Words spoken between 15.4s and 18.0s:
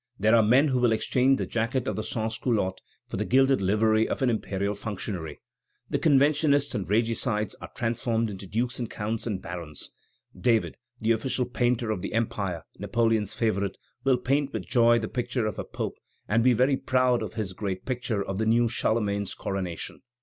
of a pope, and be very proud of his great